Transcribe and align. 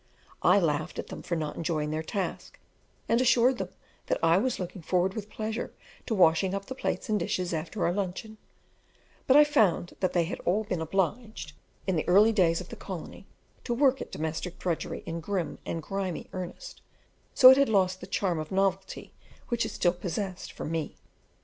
I 0.41 0.59
laughed 0.59 0.97
at 0.97 1.09
them 1.09 1.21
for 1.21 1.35
not 1.35 1.55
enjoying 1.55 1.91
their 1.91 2.01
task, 2.01 2.57
and 3.07 3.21
assured 3.21 3.59
them 3.59 3.69
that 4.07 4.17
I 4.23 4.39
was 4.39 4.57
looking 4.59 4.81
forward 4.81 5.13
with 5.13 5.29
pleasure 5.29 5.75
to 6.07 6.15
washing 6.15 6.55
up 6.55 6.65
the 6.65 6.73
plates 6.73 7.07
and 7.07 7.19
dishes 7.19 7.53
after 7.53 7.85
our 7.85 7.93
luncheon; 7.93 8.39
but 9.27 9.37
I 9.37 9.43
found 9.43 9.93
that 9.99 10.13
they 10.13 10.23
had 10.23 10.39
all 10.39 10.63
been 10.63 10.81
obliged, 10.81 11.53
in 11.85 11.97
the 11.97 12.07
early 12.09 12.31
days 12.31 12.59
of 12.59 12.69
the 12.69 12.75
colony, 12.75 13.27
to 13.63 13.75
work 13.75 14.01
at 14.01 14.11
domestic 14.11 14.57
drudgery 14.57 15.03
in 15.05 15.19
grim 15.19 15.59
and 15.67 15.83
grimy 15.83 16.27
earnest, 16.33 16.81
so 17.35 17.51
it 17.51 17.57
had 17.57 17.69
lost 17.69 18.01
the 18.01 18.07
charm 18.07 18.39
of 18.39 18.51
novelty 18.51 19.13
which 19.49 19.67
it 19.67 19.69
still 19.69 19.93
possessed 19.93 20.51
for 20.51 20.65
me. 20.65 20.95